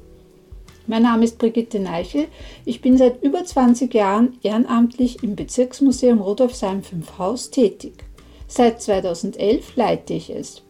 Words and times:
Mein 0.90 1.04
Name 1.04 1.22
ist 1.22 1.38
Brigitte 1.38 1.78
Neichel. 1.78 2.26
Ich 2.64 2.80
bin 2.80 2.98
seit 2.98 3.22
über 3.22 3.44
20 3.44 3.94
Jahren 3.94 4.36
ehrenamtlich 4.42 5.22
im 5.22 5.36
Bezirksmuseum 5.36 6.20
Rudolfsheim 6.20 6.82
5 6.82 7.16
Haus 7.16 7.50
tätig. 7.50 8.04
Seit 8.48 8.82
2011 8.82 9.76
leite 9.76 10.14
ich 10.14 10.30
es. 10.30 10.62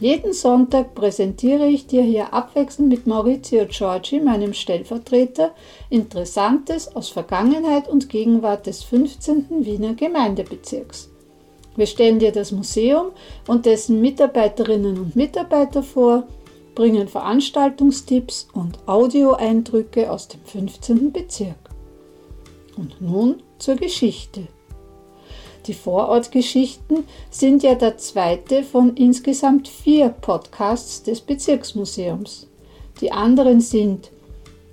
Jeden 0.00 0.32
Sonntag 0.32 0.94
präsentiere 0.94 1.66
ich 1.66 1.86
dir 1.86 2.02
hier 2.02 2.32
abwechselnd 2.32 2.88
mit 2.88 3.06
Maurizio 3.06 3.66
Giorgi, 3.66 4.20
meinem 4.20 4.54
Stellvertreter, 4.54 5.50
Interessantes 5.90 6.96
aus 6.96 7.10
Vergangenheit 7.10 7.88
und 7.88 8.08
Gegenwart 8.08 8.66
des 8.66 8.82
15. 8.84 9.66
Wiener 9.66 9.92
Gemeindebezirks. 9.92 11.10
Wir 11.76 11.86
stellen 11.86 12.18
dir 12.18 12.32
das 12.32 12.52
Museum 12.52 13.08
und 13.46 13.66
dessen 13.66 14.00
Mitarbeiterinnen 14.00 14.98
und 14.98 15.14
Mitarbeiter 15.14 15.82
vor, 15.82 16.26
bringen 16.78 17.08
Veranstaltungstipps 17.08 18.46
und 18.52 18.78
Audioeindrücke 18.86 20.12
aus 20.12 20.28
dem 20.28 20.40
15. 20.44 21.10
Bezirk. 21.10 21.56
Und 22.76 23.00
nun 23.00 23.42
zur 23.58 23.74
Geschichte. 23.74 24.46
Die 25.66 25.74
Vorortgeschichten 25.74 27.02
sind 27.30 27.64
ja 27.64 27.74
der 27.74 27.98
zweite 27.98 28.62
von 28.62 28.94
insgesamt 28.94 29.66
vier 29.66 30.10
Podcasts 30.10 31.02
des 31.02 31.20
Bezirksmuseums. 31.20 32.46
Die 33.00 33.10
anderen 33.10 33.60
sind 33.60 34.12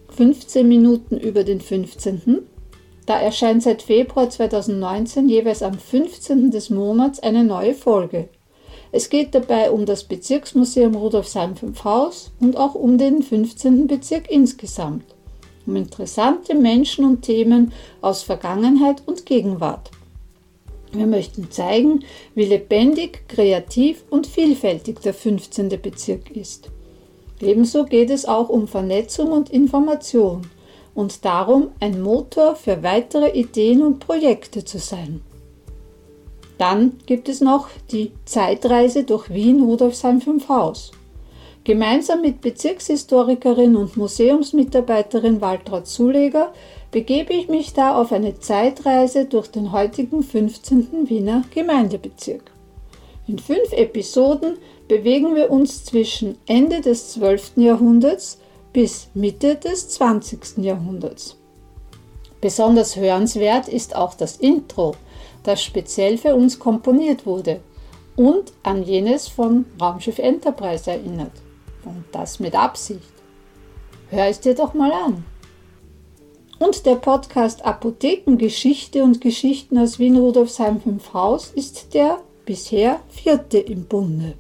15 0.10 0.68
Minuten 0.68 1.18
über 1.18 1.44
den 1.44 1.60
15. 1.60 2.44
Da 3.08 3.20
erscheint 3.20 3.64
seit 3.64 3.82
Februar 3.82 4.30
2019 4.30 5.28
jeweils 5.28 5.64
am 5.64 5.80
15. 5.80 6.52
des 6.52 6.70
Monats 6.70 7.20
eine 7.22 7.44
neue 7.44 7.74
Folge. 7.74 8.30
Es 8.98 9.10
geht 9.10 9.36
dabei 9.36 9.72
um 9.72 9.86
das 9.86 10.06
Bezirksmuseum 10.06 10.96
Rudolfsheim 10.96 11.58
5 11.58 11.84
Haus 11.84 12.32
und 12.40 12.56
auch 12.56 12.76
um 12.76 12.98
den 12.98 13.24
15. 13.24 13.88
Bezirk 13.88 14.32
insgesamt. 14.32 15.04
Um 15.66 15.76
interessante 15.76 16.56
Menschen 16.56 17.04
und 17.04 17.22
Themen 17.22 17.74
aus 18.00 18.24
Vergangenheit 18.24 19.04
und 19.06 19.26
Gegenwart. 19.26 19.92
Wir 20.94 21.08
möchten 21.08 21.52
zeigen, 21.52 22.06
wie 22.36 22.46
lebendig, 22.46 23.28
kreativ 23.28 24.06
und 24.10 24.28
vielfältig 24.28 25.02
der 25.02 25.14
15. 25.14 25.68
Bezirk 25.82 26.32
ist. 26.32 26.70
Ebenso 27.42 27.84
geht 27.84 28.10
es 28.10 28.26
auch 28.26 28.48
um 28.48 28.66
Vernetzung 28.66 29.34
und 29.34 29.50
Information 29.50 30.50
und 30.94 31.26
darum, 31.26 31.72
ein 31.82 32.02
Motor 32.02 32.56
für 32.56 32.82
weitere 32.82 33.32
Ideen 33.38 33.84
und 33.84 34.00
Projekte 34.00 34.64
zu 34.64 34.80
sein. 34.80 35.20
Dann 36.58 37.00
gibt 37.06 37.28
es 37.28 37.42
noch 37.42 37.68
die 37.92 38.12
Zeitreise 38.26 39.04
durch 39.04 39.30
Wien 39.30 39.62
Rudolfsheim 39.62 40.22
5 40.22 40.48
Haus. 40.48 40.92
Gemeinsam 41.66 42.22
mit 42.22 42.42
Bezirkshistorikerin 42.42 43.76
und 43.76 43.98
Museumsmitarbeiterin 43.98 45.42
Waltraud 45.42 45.88
Zuleger 45.88 46.54
begebe 46.92 47.34
ich 47.34 47.50
mich 47.50 47.74
da 47.74 48.00
auf 48.00 48.12
eine 48.12 48.40
Zeitreise 48.40 49.26
durch 49.26 49.48
den 49.48 49.72
heutigen 49.72 50.22
15. 50.22 51.10
Wiener 51.10 51.44
Gemeindebezirk. 51.54 52.52
In 53.28 53.40
fünf 53.40 53.74
Episoden 53.74 54.58
bewegen 54.88 55.36
wir 55.36 55.50
uns 55.50 55.84
zwischen 55.84 56.38
Ende 56.46 56.82
des 56.82 57.14
12. 57.14 57.54
Jahrhunderts 57.56 58.40
bis 58.72 59.08
Mitte 59.16 59.56
des 59.56 59.90
20. 59.90 60.60
Jahrhunderts. 60.60 61.36
Besonders 62.42 62.96
hörenswert 62.96 63.68
ist 63.68 63.96
auch 63.96 64.14
das 64.14 64.38
Intro, 64.38 64.94
das 65.48 65.64
speziell 65.64 66.18
für 66.18 66.36
uns 66.36 66.60
komponiert 66.60 67.26
wurde 67.26 67.62
und 68.16 68.54
an 68.64 68.84
jenes 68.84 69.28
von 69.28 69.66
Raumschiff 69.82 70.20
Enterprise 70.20 70.90
erinnert. 70.90 71.32
Und 71.84 72.06
das 72.12 72.40
mit 72.40 72.56
Absicht. 72.56 73.14
Hör 74.10 74.26
es 74.26 74.40
dir 74.40 74.56
doch 74.56 74.74
mal 74.74 74.92
an. 74.92 75.26
Und 76.58 76.86
der 76.86 76.96
Podcast 76.96 77.66
Apothekengeschichte 77.66 79.04
und 79.04 79.20
Geschichten 79.20 79.78
aus 79.78 80.00
Wien 80.00 80.18
Rudolfsheim 80.18 80.80
5 80.80 81.14
Haus 81.14 81.52
ist 81.54 81.94
der 81.94 82.20
bisher 82.46 83.02
vierte 83.10 83.58
im 83.60 83.86
Bunde. 83.86 84.36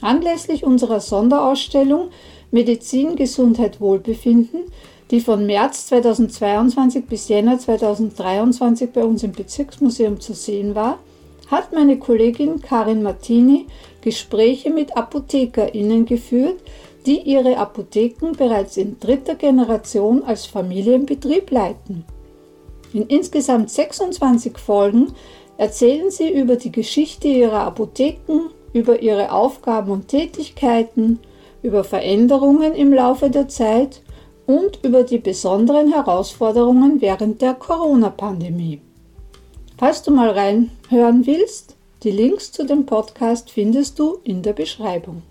Anlässlich 0.00 0.64
unserer 0.64 1.00
Sonderausstellung 1.00 2.10
Medizin, 2.50 3.16
Gesundheit, 3.16 3.80
Wohlbefinden 3.80 4.72
die 5.10 5.20
von 5.20 5.46
März 5.46 5.86
2022 5.86 7.06
bis 7.06 7.28
Jänner 7.28 7.58
2023 7.58 8.90
bei 8.90 9.04
uns 9.04 9.22
im 9.22 9.32
Bezirksmuseum 9.32 10.20
zu 10.20 10.34
sehen 10.34 10.74
war, 10.74 10.98
hat 11.48 11.72
meine 11.72 11.98
Kollegin 11.98 12.60
Karin 12.60 13.02
Martini 13.02 13.66
Gespräche 14.00 14.70
mit 14.70 14.96
ApothekerInnen 14.96 16.06
geführt, 16.06 16.60
die 17.06 17.20
ihre 17.20 17.56
Apotheken 17.56 18.32
bereits 18.36 18.76
in 18.76 18.98
dritter 18.98 19.36
Generation 19.36 20.24
als 20.24 20.46
Familienbetrieb 20.46 21.50
leiten. 21.50 22.04
In 22.92 23.06
insgesamt 23.06 23.70
26 23.70 24.58
Folgen 24.58 25.12
erzählen 25.56 26.10
sie 26.10 26.30
über 26.30 26.56
die 26.56 26.72
Geschichte 26.72 27.28
ihrer 27.28 27.60
Apotheken, 27.60 28.50
über 28.72 29.00
ihre 29.02 29.32
Aufgaben 29.32 29.90
und 29.90 30.08
Tätigkeiten, 30.08 31.20
über 31.62 31.84
Veränderungen 31.84 32.74
im 32.74 32.92
Laufe 32.92 33.30
der 33.30 33.48
Zeit 33.48 34.02
und 34.46 34.78
über 34.84 35.02
die 35.02 35.18
besonderen 35.18 35.92
Herausforderungen 35.92 37.00
während 37.00 37.42
der 37.42 37.54
Corona-Pandemie. 37.54 38.80
Falls 39.78 40.02
du 40.02 40.10
mal 40.10 40.30
reinhören 40.30 41.26
willst, 41.26 41.76
die 42.02 42.10
Links 42.10 42.52
zu 42.52 42.64
dem 42.64 42.86
Podcast 42.86 43.50
findest 43.50 43.98
du 43.98 44.18
in 44.22 44.42
der 44.42 44.52
Beschreibung. 44.52 45.22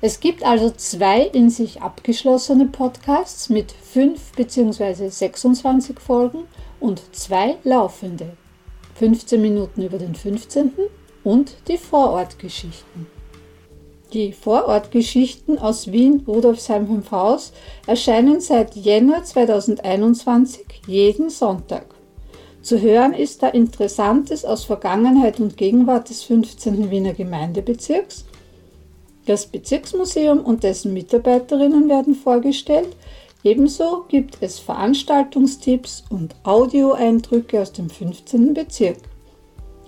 Es 0.00 0.20
gibt 0.20 0.44
also 0.44 0.70
zwei 0.70 1.22
in 1.22 1.50
sich 1.50 1.82
abgeschlossene 1.82 2.66
Podcasts 2.66 3.48
mit 3.48 3.72
5 3.72 4.32
bzw. 4.32 5.08
26 5.08 5.98
Folgen 5.98 6.44
und 6.78 7.02
zwei 7.14 7.56
laufende. 7.64 8.36
15 8.94 9.40
Minuten 9.40 9.82
über 9.82 9.98
den 9.98 10.14
15. 10.14 10.72
und 11.24 11.56
die 11.68 11.78
Vorortgeschichten. 11.78 13.17
Die 14.14 14.32
Vorortgeschichten 14.32 15.58
aus 15.58 15.92
Wien 15.92 16.22
Rudolfsheim 16.26 16.86
5 16.86 17.10
Haus 17.10 17.52
erscheinen 17.86 18.40
seit 18.40 18.74
Jänner 18.74 19.22
2021 19.22 20.64
jeden 20.86 21.28
Sonntag. 21.28 21.94
Zu 22.62 22.80
hören 22.80 23.12
ist 23.12 23.42
da 23.42 23.48
Interessantes 23.48 24.46
aus 24.46 24.64
Vergangenheit 24.64 25.40
und 25.40 25.58
Gegenwart 25.58 26.08
des 26.08 26.22
15. 26.22 26.90
Wiener 26.90 27.12
Gemeindebezirks. 27.12 28.24
Das 29.26 29.44
Bezirksmuseum 29.44 30.40
und 30.40 30.62
dessen 30.62 30.94
Mitarbeiterinnen 30.94 31.90
werden 31.90 32.14
vorgestellt. 32.14 32.96
Ebenso 33.44 34.06
gibt 34.08 34.38
es 34.40 34.58
Veranstaltungstipps 34.58 36.04
und 36.08 36.34
Audioeindrücke 36.44 37.60
aus 37.60 37.72
dem 37.72 37.90
15. 37.90 38.54
Bezirk. 38.54 38.96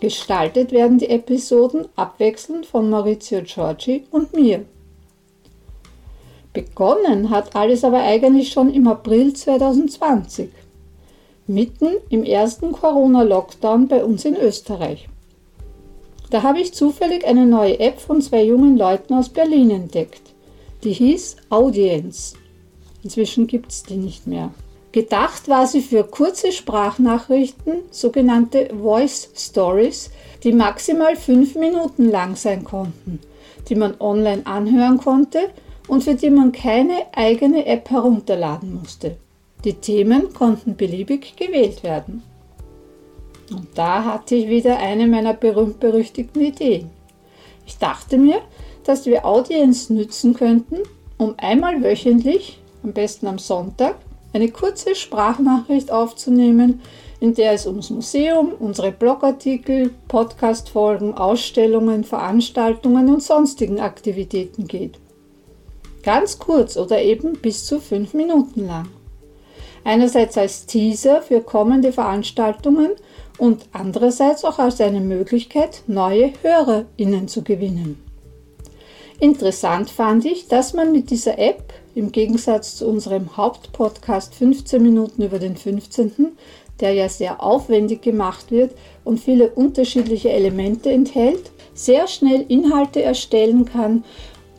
Gestaltet 0.00 0.72
werden 0.72 0.96
die 0.96 1.10
Episoden 1.10 1.86
abwechselnd 1.94 2.64
von 2.64 2.88
Maurizio 2.88 3.42
Giorgi 3.42 4.04
und 4.10 4.32
mir. 4.32 4.64
Begonnen 6.54 7.28
hat 7.28 7.54
alles 7.54 7.84
aber 7.84 8.02
eigentlich 8.02 8.50
schon 8.50 8.72
im 8.72 8.88
April 8.88 9.34
2020, 9.34 10.48
mitten 11.46 11.90
im 12.08 12.24
ersten 12.24 12.72
Corona-Lockdown 12.72 13.88
bei 13.88 14.02
uns 14.02 14.24
in 14.24 14.36
Österreich. 14.36 15.08
Da 16.30 16.42
habe 16.42 16.60
ich 16.60 16.72
zufällig 16.72 17.26
eine 17.26 17.44
neue 17.44 17.78
App 17.78 18.00
von 18.00 18.22
zwei 18.22 18.42
jungen 18.42 18.78
Leuten 18.78 19.14
aus 19.14 19.28
Berlin 19.28 19.70
entdeckt. 19.70 20.22
Die 20.82 20.92
hieß 20.92 21.36
Audience. 21.50 22.36
Inzwischen 23.02 23.46
gibt 23.46 23.70
es 23.70 23.82
die 23.82 23.96
nicht 23.96 24.26
mehr. 24.26 24.50
Gedacht 24.92 25.48
war 25.48 25.68
sie 25.68 25.82
für 25.82 26.02
kurze 26.02 26.50
Sprachnachrichten, 26.50 27.82
sogenannte 27.90 28.70
Voice 28.74 29.30
Stories, 29.36 30.10
die 30.42 30.52
maximal 30.52 31.14
fünf 31.14 31.54
Minuten 31.54 32.10
lang 32.10 32.34
sein 32.34 32.64
konnten, 32.64 33.20
die 33.68 33.76
man 33.76 33.94
online 34.00 34.44
anhören 34.46 34.98
konnte 34.98 35.50
und 35.86 36.02
für 36.02 36.16
die 36.16 36.30
man 36.30 36.50
keine 36.50 37.06
eigene 37.14 37.66
App 37.66 37.88
herunterladen 37.90 38.74
musste. 38.80 39.16
Die 39.64 39.74
Themen 39.74 40.32
konnten 40.32 40.74
beliebig 40.74 41.36
gewählt 41.36 41.84
werden. 41.84 42.24
Und 43.52 43.68
da 43.74 44.04
hatte 44.04 44.34
ich 44.34 44.48
wieder 44.48 44.78
eine 44.78 45.06
meiner 45.06 45.34
berühmt-berüchtigten 45.34 46.42
Ideen. 46.42 46.90
Ich 47.64 47.78
dachte 47.78 48.18
mir, 48.18 48.40
dass 48.84 49.06
wir 49.06 49.24
Audience 49.24 49.92
nützen 49.92 50.34
könnten, 50.34 50.78
um 51.16 51.34
einmal 51.36 51.82
wöchentlich, 51.82 52.60
am 52.82 52.92
besten 52.92 53.26
am 53.26 53.38
Sonntag, 53.38 53.96
eine 54.32 54.50
kurze 54.50 54.94
Sprachnachricht 54.94 55.90
aufzunehmen, 55.90 56.80
in 57.20 57.34
der 57.34 57.52
es 57.52 57.66
ums 57.66 57.90
Museum, 57.90 58.52
unsere 58.58 58.92
Blogartikel, 58.92 59.90
Podcastfolgen, 60.08 61.14
Ausstellungen, 61.14 62.04
Veranstaltungen 62.04 63.08
und 63.08 63.22
sonstigen 63.22 63.80
Aktivitäten 63.80 64.66
geht. 64.66 64.98
Ganz 66.02 66.38
kurz 66.38 66.76
oder 66.78 67.02
eben 67.02 67.34
bis 67.34 67.66
zu 67.66 67.78
fünf 67.78 68.14
Minuten 68.14 68.66
lang. 68.66 68.88
Einerseits 69.84 70.38
als 70.38 70.66
Teaser 70.66 71.20
für 71.20 71.42
kommende 71.42 71.92
Veranstaltungen 71.92 72.92
und 73.38 73.66
andererseits 73.72 74.44
auch 74.44 74.58
als 74.58 74.80
eine 74.80 75.00
Möglichkeit, 75.00 75.82
neue 75.86 76.32
HörerInnen 76.42 77.28
zu 77.28 77.42
gewinnen. 77.42 78.02
Interessant 79.18 79.90
fand 79.90 80.24
ich, 80.24 80.48
dass 80.48 80.72
man 80.72 80.92
mit 80.92 81.10
dieser 81.10 81.38
App 81.38 81.74
im 82.00 82.12
Gegensatz 82.12 82.76
zu 82.76 82.88
unserem 82.88 83.36
Hauptpodcast 83.36 84.34
15 84.34 84.82
Minuten 84.82 85.22
über 85.22 85.38
den 85.38 85.56
15., 85.56 86.32
der 86.80 86.94
ja 86.94 87.10
sehr 87.10 87.42
aufwendig 87.42 88.00
gemacht 88.00 88.50
wird 88.50 88.74
und 89.04 89.20
viele 89.20 89.50
unterschiedliche 89.50 90.30
Elemente 90.30 90.90
enthält, 90.90 91.50
sehr 91.74 92.08
schnell 92.08 92.46
Inhalte 92.48 93.02
erstellen 93.02 93.66
kann, 93.66 94.04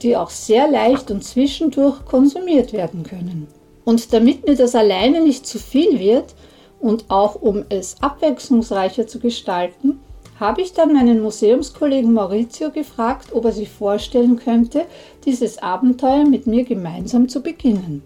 die 0.03 0.15
auch 0.15 0.29
sehr 0.29 0.67
leicht 0.67 1.09
und 1.09 1.23
zwischendurch 1.23 2.05
konsumiert 2.05 2.73
werden 2.73 3.01
können. 3.03 3.47
Und 3.85 4.13
damit 4.13 4.47
mir 4.47 4.55
das 4.55 4.75
alleine 4.75 5.21
nicht 5.21 5.47
zu 5.47 5.57
viel 5.57 5.99
wird 5.99 6.35
und 6.79 7.05
auch 7.09 7.41
um 7.41 7.65
es 7.69 7.95
abwechslungsreicher 8.01 9.07
zu 9.07 9.19
gestalten, 9.19 9.99
habe 10.41 10.61
ich 10.61 10.73
dann 10.73 10.91
meinen 10.91 11.21
Museumskollegen 11.21 12.13
Maurizio 12.13 12.71
gefragt, 12.71 13.27
ob 13.31 13.45
er 13.45 13.51
sich 13.51 13.69
vorstellen 13.69 14.37
könnte, 14.37 14.85
dieses 15.23 15.59
Abenteuer 15.59 16.25
mit 16.25 16.47
mir 16.47 16.63
gemeinsam 16.63 17.29
zu 17.29 17.41
beginnen. 17.41 18.01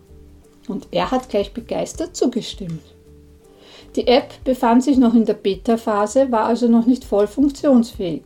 Und 0.68 0.90
er 0.92 1.12
hat 1.12 1.30
gleich 1.30 1.54
begeistert 1.54 2.14
zugestimmt. 2.14 2.82
Die 3.96 4.08
App 4.08 4.44
befand 4.44 4.84
sich 4.84 4.98
noch 4.98 5.14
in 5.14 5.26
der 5.26 5.36
Beta-Phase, 5.36 6.30
war 6.30 6.44
also 6.44 6.68
noch 6.68 6.86
nicht 6.86 7.06
voll 7.06 7.28
funktionsfähig. 7.28 8.24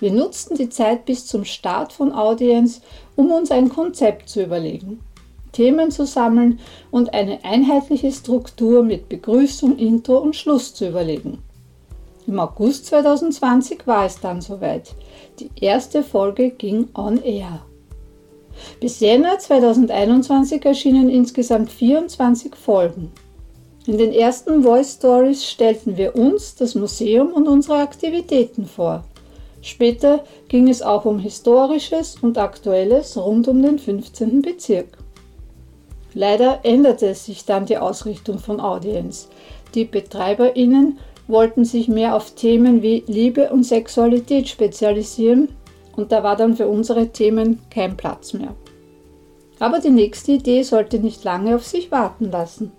Wir 0.00 0.10
nutzten 0.10 0.56
die 0.56 0.68
Zeit 0.68 1.04
bis 1.04 1.26
zum 1.26 1.44
Start 1.44 1.92
von 1.92 2.12
Audience, 2.12 2.80
um 3.14 3.30
uns 3.30 3.52
ein 3.52 3.68
Konzept 3.68 4.28
zu 4.28 4.42
überlegen, 4.42 4.98
Themen 5.52 5.92
zu 5.92 6.04
sammeln 6.04 6.58
und 6.90 7.14
eine 7.14 7.44
einheitliche 7.44 8.10
Struktur 8.10 8.82
mit 8.82 9.08
Begrüßung, 9.08 9.78
Intro 9.78 10.18
und 10.18 10.34
Schluss 10.34 10.74
zu 10.74 10.88
überlegen. 10.88 11.38
Im 12.26 12.38
August 12.38 12.86
2020 12.86 13.86
war 13.86 14.06
es 14.06 14.20
dann 14.20 14.40
soweit. 14.40 14.94
Die 15.40 15.50
erste 15.60 16.02
Folge 16.02 16.50
ging 16.50 16.88
on 16.94 17.22
air. 17.22 17.62
Bis 18.80 19.00
Jänner 19.00 19.38
2021 19.38 20.64
erschienen 20.64 21.08
insgesamt 21.08 21.70
24 21.70 22.54
Folgen. 22.54 23.10
In 23.86 23.98
den 23.98 24.12
ersten 24.12 24.62
Voice 24.62 24.94
Stories 24.94 25.44
stellten 25.44 25.96
wir 25.96 26.14
uns, 26.14 26.54
das 26.54 26.76
Museum 26.76 27.32
und 27.32 27.48
unsere 27.48 27.78
Aktivitäten 27.78 28.66
vor. 28.66 29.04
Später 29.60 30.24
ging 30.48 30.68
es 30.68 30.82
auch 30.82 31.04
um 31.04 31.18
Historisches 31.18 32.16
und 32.20 32.38
Aktuelles 32.38 33.16
rund 33.16 33.48
um 33.48 33.62
den 33.62 33.78
15. 33.78 34.42
Bezirk. 34.42 34.98
Leider 36.14 36.60
änderte 36.62 37.14
sich 37.14 37.44
dann 37.44 37.66
die 37.66 37.78
Ausrichtung 37.78 38.38
von 38.38 38.60
Audience. 38.60 39.28
Die 39.74 39.84
BetreiberInnen 39.84 40.98
wollten 41.32 41.64
sich 41.64 41.88
mehr 41.88 42.14
auf 42.14 42.36
Themen 42.36 42.82
wie 42.82 43.02
Liebe 43.08 43.50
und 43.50 43.64
Sexualität 43.64 44.48
spezialisieren 44.48 45.48
und 45.96 46.12
da 46.12 46.22
war 46.22 46.36
dann 46.36 46.56
für 46.56 46.68
unsere 46.68 47.08
Themen 47.08 47.58
kein 47.70 47.96
Platz 47.96 48.32
mehr. 48.32 48.54
Aber 49.58 49.80
die 49.80 49.90
nächste 49.90 50.32
Idee 50.32 50.62
sollte 50.62 50.98
nicht 50.98 51.24
lange 51.24 51.56
auf 51.56 51.64
sich 51.64 51.90
warten 51.90 52.30
lassen. 52.30 52.72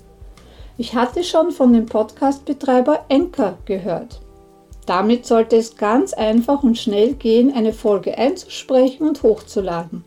Ich 0.77 0.95
hatte 0.95 1.23
schon 1.23 1.51
von 1.51 1.73
dem 1.73 1.85
Podcastbetreiber 1.85 3.05
Enker 3.09 3.57
gehört. 3.65 4.21
Damit 4.85 5.25
sollte 5.25 5.55
es 5.55 5.77
ganz 5.77 6.13
einfach 6.13 6.63
und 6.63 6.77
schnell 6.77 7.13
gehen, 7.13 7.53
eine 7.53 7.73
Folge 7.73 8.17
einzusprechen 8.17 9.07
und 9.07 9.23
hochzuladen. 9.23 10.03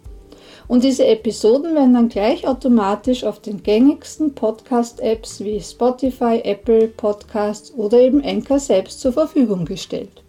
Und 0.69 0.83
diese 0.83 1.07
Episoden 1.07 1.75
werden 1.75 1.95
dann 1.95 2.09
gleich 2.09 2.47
automatisch 2.47 3.25
auf 3.25 3.41
den 3.41 3.63
gängigsten 3.63 4.35
Podcast-Apps 4.35 5.41
wie 5.41 5.61
Spotify, 5.61 6.41
Apple 6.43 6.89
Podcasts 6.89 7.73
oder 7.75 8.01
eben 8.01 8.25
Anchor 8.25 8.59
selbst 8.59 9.01
zur 9.01 9.13
Verfügung 9.13 9.65
gestellt. 9.65 10.23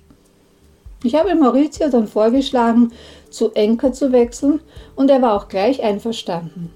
Ich 1.04 1.16
habe 1.16 1.34
Maurizio 1.36 1.89
dann 1.89 2.07
vorgeschlagen, 2.07 2.92
zu 3.30 3.54
Anchor 3.56 3.94
zu 3.94 4.12
wechseln 4.12 4.60
und 4.95 5.10
er 5.10 5.22
war 5.22 5.36
auch 5.36 5.48
gleich 5.48 5.84
einverstanden. 5.84 6.72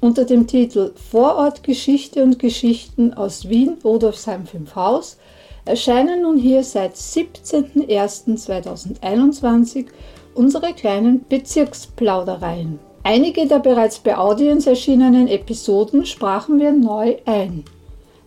Unter 0.00 0.24
dem 0.24 0.48
Titel 0.48 0.92
Vorortgeschichte 1.10 2.22
und 2.22 2.38
Geschichten 2.38 3.14
aus 3.14 3.48
Wien, 3.48 3.78
Rudolfsheim 3.84 4.46
5 4.46 4.74
Haus 4.74 5.18
erscheinen 5.64 6.22
nun 6.22 6.38
hier 6.38 6.64
seit 6.64 6.96
17.01.2021 6.96 9.86
unsere 10.34 10.72
kleinen 10.72 11.24
Bezirksplaudereien. 11.28 12.80
Einige 13.04 13.48
der 13.48 13.58
bereits 13.58 13.98
bei 13.98 14.16
Audience 14.16 14.70
erschienenen 14.70 15.26
Episoden 15.26 16.06
sprachen 16.06 16.60
wir 16.60 16.72
neu 16.72 17.16
ein. 17.24 17.64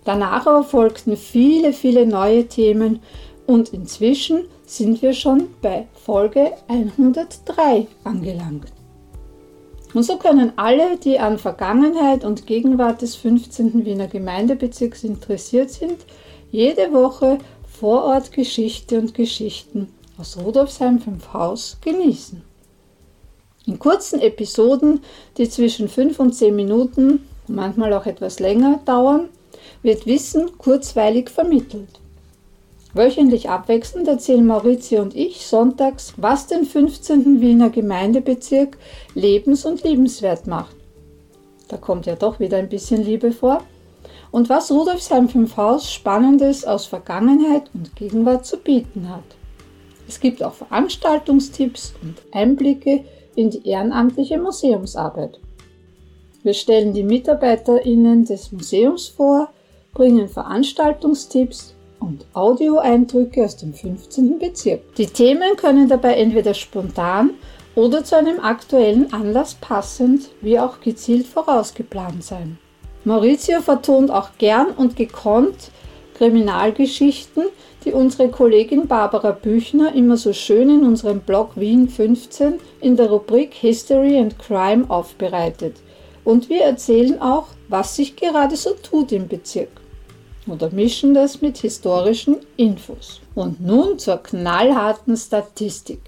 Danach 0.03 0.45
aber 0.47 0.63
folgten 0.63 1.15
viele, 1.15 1.71
viele 1.71 2.05
neue 2.05 2.47
Themen 2.47 2.99
und 3.47 3.73
inzwischen 3.73 4.45
sind 4.65 5.01
wir 5.01 5.13
schon 5.13 5.47
bei 5.61 5.87
Folge 5.93 6.51
103 6.67 7.87
angelangt. 8.03 8.71
Und 9.93 10.03
so 10.03 10.17
können 10.17 10.51
alle, 10.57 10.97
die 10.97 11.19
an 11.19 11.37
Vergangenheit 11.37 12.25
und 12.25 12.45
Gegenwart 12.45 13.01
des 13.01 13.15
15. 13.15 13.85
Wiener 13.85 14.07
Gemeindebezirks 14.07 15.05
interessiert 15.05 15.69
sind, 15.69 16.05
jede 16.51 16.91
Woche 16.91 17.37
Vorortgeschichte 17.79 18.99
und 18.99 19.13
Geschichten 19.13 19.87
aus 20.17 20.37
Rudolfsheim 20.37 20.99
5 20.99 21.33
Haus 21.33 21.77
genießen. 21.79 22.41
In 23.67 23.79
kurzen 23.79 24.19
Episoden, 24.19 25.01
die 25.37 25.49
zwischen 25.49 25.89
5 25.89 26.19
und 26.19 26.33
10 26.33 26.55
Minuten, 26.55 27.27
manchmal 27.47 27.93
auch 27.93 28.05
etwas 28.05 28.39
länger 28.39 28.79
dauern, 28.85 29.29
wird 29.81 30.05
Wissen 30.05 30.57
kurzweilig 30.57 31.29
vermittelt. 31.29 31.99
Wöchentlich 32.93 33.49
abwechselnd 33.49 34.07
erzählen 34.07 34.45
Maurizio 34.45 35.01
und 35.01 35.15
ich 35.15 35.45
sonntags, 35.45 36.13
was 36.15 36.47
den 36.47 36.65
15. 36.65 37.41
Wiener 37.41 37.69
Gemeindebezirk 37.69 38.77
lebens- 39.15 39.65
und 39.65 39.83
liebenswert 39.83 40.47
macht. 40.47 40.75
Da 41.67 41.77
kommt 41.77 42.05
ja 42.05 42.15
doch 42.15 42.39
wieder 42.39 42.57
ein 42.57 42.69
bisschen 42.69 43.03
Liebe 43.03 43.31
vor. 43.31 43.63
Und 44.31 44.47
was 44.47 44.71
Rudolfsheim 44.71 45.27
5 45.27 45.57
Haus 45.57 45.91
Spannendes 45.91 46.65
aus 46.65 46.85
Vergangenheit 46.85 47.69
und 47.73 47.95
Gegenwart 47.95 48.45
zu 48.45 48.57
bieten 48.57 49.09
hat. 49.09 49.23
Es 50.07 50.19
gibt 50.19 50.43
auch 50.43 50.53
Veranstaltungstipps 50.53 51.95
und 52.01 52.21
Einblicke 52.31 53.03
in 53.35 53.49
die 53.49 53.67
ehrenamtliche 53.67 54.37
Museumsarbeit. 54.37 55.39
Wir 56.43 56.53
stellen 56.53 56.93
die 56.93 57.03
MitarbeiterInnen 57.03 58.25
des 58.25 58.51
Museums 58.51 59.07
vor, 59.07 59.49
bringen 59.93 60.27
Veranstaltungstipps 60.27 61.75
und 61.99 62.25
Audioeindrücke 62.33 63.43
aus 63.43 63.57
dem 63.57 63.73
15. 63.73 64.37
Bezirk. 64.37 64.95
Die 64.95 65.07
Themen 65.07 65.55
können 65.57 65.89
dabei 65.89 66.15
entweder 66.15 66.53
spontan 66.53 67.31
oder 67.75 68.03
zu 68.03 68.15
einem 68.15 68.39
aktuellen 68.39 69.11
Anlass 69.11 69.55
passend 69.55 70.29
wie 70.41 70.59
auch 70.59 70.79
gezielt 70.81 71.25
vorausgeplant 71.25 72.23
sein. 72.23 72.57
Maurizio 73.03 73.61
vertont 73.61 74.11
auch 74.11 74.29
gern 74.37 74.67
und 74.71 74.95
gekonnt 74.95 75.71
Kriminalgeschichten, 76.15 77.43
die 77.83 77.91
unsere 77.91 78.29
Kollegin 78.29 78.87
Barbara 78.87 79.31
Büchner 79.31 79.93
immer 79.93 80.17
so 80.17 80.33
schön 80.33 80.69
in 80.69 80.83
unserem 80.83 81.19
Blog 81.19 81.51
Wien 81.55 81.87
15 81.87 82.55
in 82.81 82.95
der 82.95 83.09
Rubrik 83.09 83.53
History 83.53 84.17
and 84.17 84.39
Crime 84.39 84.89
aufbereitet. 84.89 85.75
Und 86.23 86.49
wir 86.49 86.63
erzählen 86.63 87.21
auch, 87.21 87.47
was 87.67 87.95
sich 87.95 88.15
gerade 88.15 88.55
so 88.55 88.71
tut 88.81 89.11
im 89.11 89.27
Bezirk. 89.27 89.69
Oder 90.47 90.71
mischen 90.71 91.13
das 91.13 91.41
mit 91.41 91.57
historischen 91.57 92.37
Infos. 92.57 93.21
Und 93.35 93.61
nun 93.61 93.99
zur 93.99 94.17
knallharten 94.17 95.15
Statistik. 95.17 96.01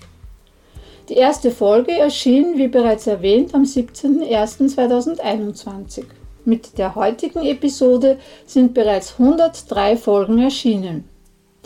Die 1.09 1.15
erste 1.15 1.51
Folge 1.51 1.93
erschien, 1.93 2.57
wie 2.57 2.67
bereits 2.67 3.07
erwähnt, 3.07 3.53
am 3.53 3.63
17.01.2021. 3.63 6.03
Mit 6.47 6.77
der 6.77 6.95
heutigen 6.95 7.45
Episode 7.45 8.17
sind 8.45 8.73
bereits 8.73 9.19
103 9.19 9.97
Folgen 9.97 10.39
erschienen. 10.39 11.03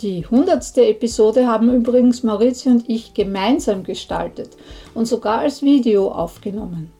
Die 0.00 0.24
100. 0.24 0.76
Episode 0.78 1.46
haben 1.46 1.72
übrigens 1.72 2.24
Maurizio 2.24 2.72
und 2.72 2.90
ich 2.90 3.14
gemeinsam 3.14 3.84
gestaltet 3.84 4.56
und 4.92 5.06
sogar 5.06 5.38
als 5.38 5.62
Video 5.62 6.08
aufgenommen. 6.08 6.90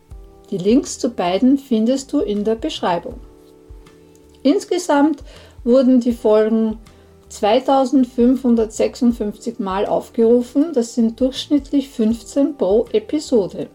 Die 0.52 0.58
Links 0.58 1.00
zu 1.00 1.08
beiden 1.08 1.58
findest 1.58 2.12
du 2.12 2.20
in 2.20 2.44
der 2.44 2.54
Beschreibung. 2.54 3.14
Insgesamt 4.44 5.24
wurden 5.64 5.98
die 5.98 6.12
Folgen 6.12 6.78
2556 7.30 9.58
Mal 9.58 9.86
aufgerufen, 9.86 10.66
das 10.72 10.94
sind 10.94 11.20
durchschnittlich 11.20 11.88
15 11.88 12.56
pro 12.56 12.86
Episode. 12.92 13.66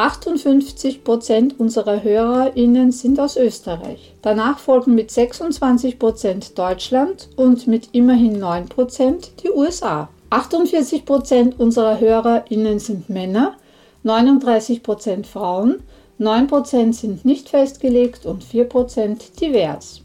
58% 0.00 1.58
unserer 1.58 2.02
HörerInnen 2.02 2.90
sind 2.90 3.20
aus 3.20 3.36
Österreich. 3.36 4.14
Danach 4.22 4.58
folgen 4.58 4.94
mit 4.94 5.10
26% 5.10 6.54
Deutschland 6.54 7.28
und 7.36 7.66
mit 7.66 7.90
immerhin 7.92 8.42
9% 8.42 9.28
die 9.42 9.50
USA. 9.50 10.08
48% 10.30 11.58
unserer 11.58 12.00
HörerInnen 12.00 12.78
sind 12.78 13.10
Männer, 13.10 13.56
39% 14.04 15.26
Frauen, 15.26 15.82
9% 16.18 16.94
sind 16.94 17.24
nicht 17.26 17.50
festgelegt 17.50 18.24
und 18.24 18.42
4% 18.42 19.38
divers. 19.38 20.00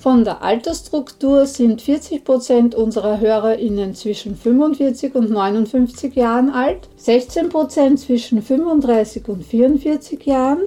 Von 0.00 0.24
der 0.24 0.42
Altersstruktur 0.42 1.44
sind 1.44 1.82
40 1.82 2.24
Prozent 2.24 2.74
unserer 2.74 3.20
HörerInnen 3.20 3.94
zwischen 3.94 4.34
45 4.34 5.14
und 5.14 5.28
59 5.28 6.14
Jahren 6.14 6.48
alt, 6.48 6.88
16 6.96 7.50
Prozent 7.50 8.00
zwischen 8.00 8.40
35 8.40 9.28
und 9.28 9.44
44 9.44 10.24
Jahren, 10.24 10.62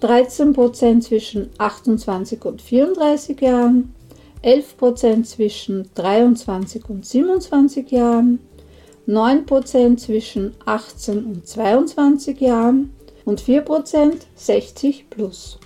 13 0.00 0.52
Prozent 0.52 1.02
zwischen 1.02 1.48
28 1.56 2.44
und 2.44 2.60
34 2.60 3.40
Jahren, 3.40 3.94
11 4.42 4.76
Prozent 4.76 5.26
zwischen 5.26 5.88
23 5.94 6.90
und 6.90 7.06
27 7.06 7.90
Jahren, 7.90 8.38
9 9.06 9.46
Prozent 9.46 9.98
zwischen 9.98 10.52
18 10.66 11.24
und 11.24 11.48
22 11.48 12.38
Jahren 12.38 12.92
und 13.24 13.40
4 13.40 13.62
Prozent 13.62 14.26
60 14.34 15.08
plus. 15.08 15.58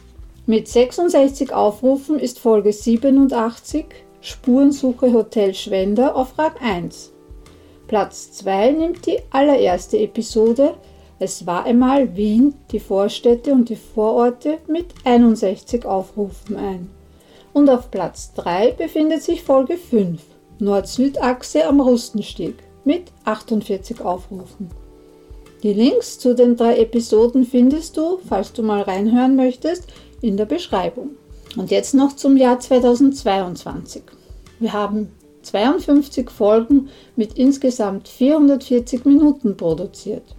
Mit 0.44 0.66
66 0.66 1.52
Aufrufen 1.52 2.18
ist 2.18 2.40
Folge 2.40 2.72
87 2.72 3.84
Spurensuche 4.20 5.12
Hotel 5.12 5.54
Schwender 5.54 6.16
auf 6.16 6.36
Rang 6.36 6.56
1. 6.60 7.12
Platz 7.86 8.32
2 8.32 8.72
nimmt 8.72 9.06
die 9.06 9.20
allererste 9.30 10.00
Episode 10.00 10.74
Es 11.20 11.46
war 11.46 11.64
einmal 11.64 12.16
Wien, 12.16 12.54
die 12.72 12.80
Vorstädte 12.80 13.52
und 13.52 13.68
die 13.68 13.76
Vororte 13.76 14.58
mit 14.66 14.86
61 15.04 15.84
Aufrufen 15.84 16.56
ein. 16.56 16.90
Und 17.52 17.70
auf 17.70 17.92
Platz 17.92 18.32
3 18.34 18.72
befindet 18.72 19.22
sich 19.22 19.44
Folge 19.44 19.76
5 19.76 20.20
Nord-Süd-Achse 20.58 21.64
am 21.68 21.80
Rustenstieg 21.80 22.56
mit 22.84 23.12
48 23.26 24.00
Aufrufen. 24.00 24.70
Die 25.62 25.72
Links 25.72 26.18
zu 26.18 26.34
den 26.34 26.56
drei 26.56 26.78
Episoden 26.78 27.44
findest 27.44 27.96
du, 27.96 28.18
falls 28.28 28.52
du 28.52 28.64
mal 28.64 28.82
reinhören 28.82 29.36
möchtest, 29.36 29.84
in 30.22 30.36
der 30.38 30.46
Beschreibung. 30.46 31.10
Und 31.56 31.70
jetzt 31.70 31.94
noch 31.94 32.16
zum 32.16 32.36
Jahr 32.38 32.58
2022. 32.58 34.02
Wir 34.58 34.72
haben 34.72 35.10
52 35.42 36.30
Folgen 36.30 36.88
mit 37.16 37.36
insgesamt 37.36 38.08
440 38.08 39.04
Minuten 39.04 39.56
produziert. 39.56 40.34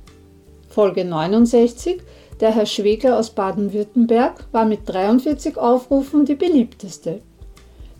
Folge 0.70 1.06
69, 1.06 2.02
der 2.40 2.56
Herr 2.56 2.66
Schwegler 2.66 3.20
aus 3.20 3.30
Baden-Württemberg, 3.30 4.46
war 4.52 4.66
mit 4.66 4.82
43 4.86 5.58
Aufrufen 5.58 6.26
die 6.26 6.36
beliebteste. 6.36 7.22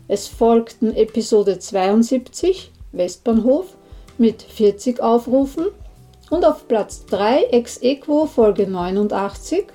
Es 0.08 0.26
folgten 0.26 0.94
Episode 0.96 1.58
72, 1.58 2.72
Westbahnhof, 2.92 3.76
mit 4.18 4.42
40 4.42 5.00
Aufrufen 5.00 5.66
und 6.30 6.44
auf 6.44 6.66
Platz 6.68 7.04
3 7.06 7.44
ex 7.44 7.80
equo 7.82 8.26
Folge 8.26 8.66
89, 8.66 9.66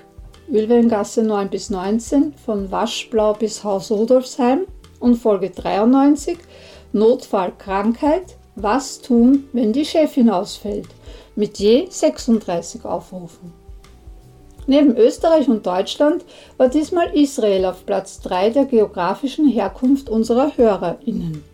Ölweingasse 0.52 1.22
9 1.22 1.48
bis 1.48 1.70
19 1.70 2.34
von 2.34 2.70
Waschblau 2.72 3.34
bis 3.34 3.62
Haus 3.62 3.90
Rudolfsheim 3.90 4.66
und 4.98 5.16
Folge 5.16 5.50
93 5.50 6.38
Notfallkrankheit 6.92 8.36
Was 8.56 9.00
tun, 9.00 9.44
wenn 9.52 9.72
die 9.72 9.84
Chefin 9.84 10.28
ausfällt 10.28 10.88
mit 11.36 11.58
je 11.58 11.86
36 11.88 12.84
Aufrufen. 12.84 13.52
Neben 14.66 14.96
Österreich 14.96 15.48
und 15.48 15.64
Deutschland 15.64 16.24
war 16.56 16.68
diesmal 16.68 17.14
Israel 17.16 17.64
auf 17.64 17.86
Platz 17.86 18.20
3 18.20 18.50
der 18.50 18.64
geografischen 18.64 19.48
Herkunft 19.48 20.10
unserer 20.10 20.56
HörerInnen. 20.56 21.44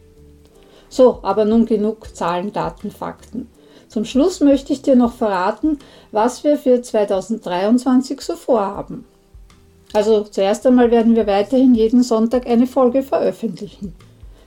So, 0.89 1.21
aber 1.23 1.45
nun 1.45 1.67
genug 1.67 2.15
Zahlen, 2.17 2.53
Daten, 2.53 2.91
Fakten. 2.91 3.49
Zum 3.97 4.05
Schluss 4.05 4.41
möchte 4.41 4.75
ich 4.75 4.83
dir 4.83 4.95
noch 4.95 5.15
verraten, 5.15 5.79
was 6.13 6.45
wir 6.45 6.59
für 6.59 6.83
2023 6.83 8.21
so 8.21 8.37
vorhaben. 8.37 9.07
Also 9.95 10.21
zuerst 10.21 10.67
einmal 10.67 10.91
werden 10.91 11.17
wir 11.17 11.27
weiterhin 11.27 11.75
jeden 11.75 12.03
Sonntag 12.03 12.47
eine 12.47 12.67
Folge 12.67 13.03
veröffentlichen. 13.03 13.95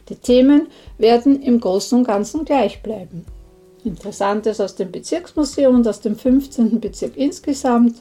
Die 0.08 0.18
Themen 0.18 0.68
werden 1.00 1.41
im 1.41 1.60
Großen 1.60 1.98
und 1.98 2.06
Ganzen 2.06 2.46
gleich 2.46 2.84
bleiben. 2.84 3.25
Interessantes 3.84 4.62
aus 4.62 4.75
dem 4.75 4.91
Bezirksmuseum 4.91 5.77
und 5.77 5.88
aus 5.88 6.01
dem 6.01 6.15
15. 6.15 6.79
Bezirk 6.79 7.18
insgesamt. 7.18 7.96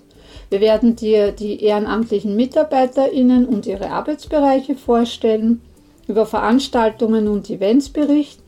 Wir 0.50 0.61
werden 0.61 0.97
dir 0.97 1.33
die 1.33 1.64
ehrenamtlichen 1.64 2.37
MitarbeiterInnen 2.37 3.47
und 3.47 3.64
ihre 3.64 3.88
Arbeitsbereiche 3.88 4.75
vorstellen, 4.75 5.62
über 6.09 6.26
Veranstaltungen 6.26 7.26
und 7.26 7.49
Events 7.49 7.88
berichten 7.88 8.48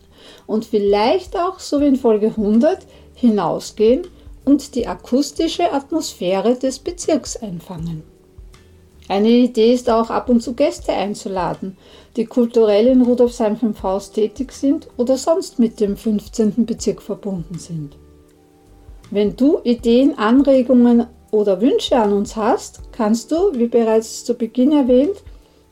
und 0.51 0.65
vielleicht 0.65 1.37
auch, 1.37 1.61
so 1.61 1.81
wie 1.81 1.87
in 1.87 1.95
Folge 1.95 2.27
100, 2.27 2.81
hinausgehen 3.15 4.09
und 4.45 4.75
die 4.75 4.89
akustische 4.89 5.73
Atmosphäre 5.73 6.57
des 6.57 6.81
Bezirks 6.81 7.37
einfangen. 7.37 8.03
Eine 9.07 9.29
Idee 9.29 9.73
ist 9.73 9.89
auch 9.89 10.11
ab 10.11 10.29
und 10.29 10.43
zu 10.43 10.55
Gäste 10.55 10.93
einzuladen, 10.93 11.77
die 12.17 12.25
kulturell 12.25 12.89
in 12.89 13.03
Rudolfsheim 13.03 13.57
5 13.57 13.81
Haus 13.85 14.11
tätig 14.11 14.51
sind 14.51 14.89
oder 14.97 15.17
sonst 15.17 15.61
mit 15.61 15.79
dem 15.79 15.97
15. 15.97 16.67
Bezirk 16.67 17.01
verbunden 17.01 17.57
sind. 17.57 17.97
Wenn 19.13 19.37
du 19.37 19.61
Ideen, 19.63 20.19
Anregungen 20.19 21.07
oder 21.31 21.61
Wünsche 21.61 21.97
an 21.97 22.13
uns 22.13 22.35
hast, 22.35 22.81
kannst 22.91 23.31
du, 23.31 23.53
wie 23.55 23.69
bereits 23.69 24.25
zu 24.25 24.35
Beginn 24.35 24.73
erwähnt, 24.73 25.23